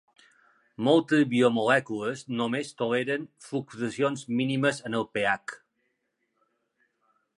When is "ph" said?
5.19-5.55